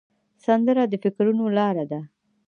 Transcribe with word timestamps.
سندره 0.45 0.83
د 0.87 0.93
فکرونو 1.03 1.45
لاره 1.57 1.85
ده 1.91 1.99